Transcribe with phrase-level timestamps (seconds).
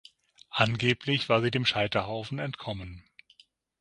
[0.55, 3.03] Angeblich war sie dem Scheiterhaufen entkommen.